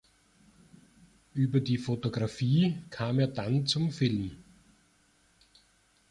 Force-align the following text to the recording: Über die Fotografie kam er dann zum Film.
Über 1.35 1.59
die 1.59 1.77
Fotografie 1.77 2.75
kam 2.89 3.19
er 3.19 3.27
dann 3.27 3.67
zum 3.67 3.91
Film. 3.91 4.35